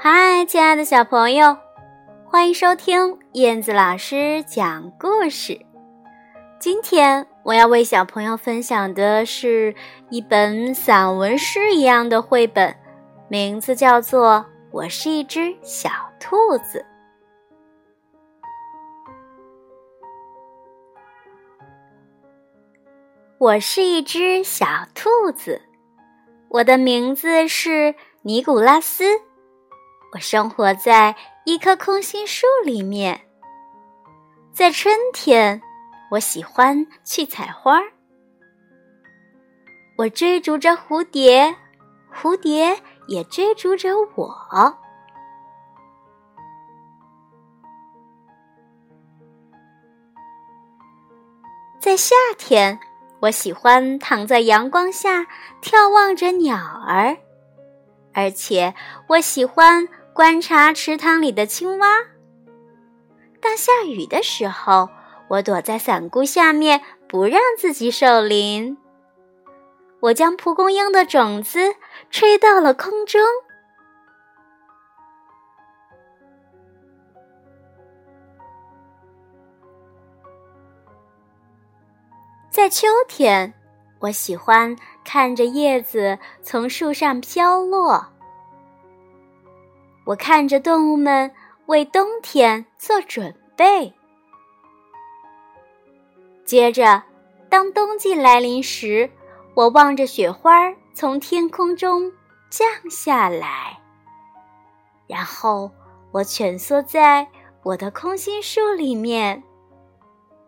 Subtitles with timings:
[0.00, 1.58] 嗨，亲爱的小朋友，
[2.24, 5.60] 欢迎收听燕子老师讲故事。
[6.60, 9.74] 今天我要为小朋友分享的是
[10.08, 12.76] 一本散文诗一样的绘本，
[13.26, 14.34] 名字叫做
[14.70, 15.90] 《我是一只小
[16.20, 16.78] 兔子》。
[23.38, 25.60] 我是一只小兔子，
[26.50, 29.04] 我的名字是尼古拉斯。
[30.12, 33.20] 我生活在一棵空心树里面。
[34.52, 35.60] 在春天，
[36.10, 37.78] 我喜欢去采花。
[39.98, 41.54] 我追逐着蝴蝶，
[42.12, 44.78] 蝴蝶也追逐着我。
[51.80, 52.78] 在夏天，
[53.20, 55.26] 我喜欢躺在阳光下
[55.62, 57.16] 眺望着鸟儿，
[58.14, 58.74] 而且
[59.08, 59.86] 我喜欢。
[60.18, 61.86] 观察池塘里的青蛙。
[63.40, 64.88] 当下雨的时候，
[65.28, 68.76] 我躲在伞菇下面，不让自己受淋。
[70.00, 71.60] 我将蒲公英的种子
[72.10, 73.20] 吹到了空中。
[82.50, 83.54] 在秋天，
[84.00, 88.17] 我喜欢看着叶子从树上飘落。
[90.08, 91.30] 我看着动物们
[91.66, 93.92] 为冬天做准备。
[96.46, 97.02] 接着，
[97.50, 99.10] 当冬季来临时，
[99.52, 102.10] 我望着雪花从天空中
[102.48, 103.78] 降下来，
[105.06, 105.70] 然后
[106.10, 107.28] 我蜷缩在
[107.62, 109.42] 我的空心树里面，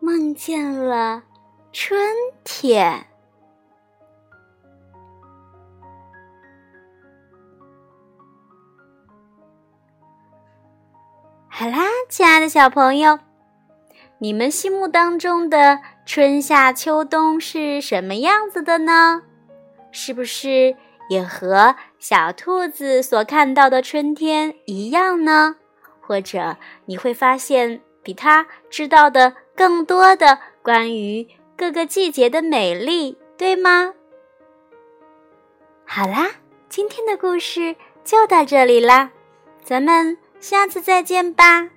[0.00, 1.22] 梦见了
[1.72, 3.06] 春天。
[11.64, 13.18] 好啦，亲爱的小朋友，
[14.18, 19.22] 你们心目当中的春夏秋冬是什么样子的呢？
[19.90, 20.76] 是不是
[21.08, 25.56] 也和小兔子所看到的春天一样呢？
[26.02, 31.26] 或者你会发现比他知道的更多的关于
[31.56, 33.94] 各个季节的美丽，对吗？
[35.86, 36.32] 好啦，
[36.68, 37.74] 今天的故事
[38.04, 39.12] 就到这里啦，
[39.62, 40.18] 咱们。
[40.46, 41.73] 下次再见吧。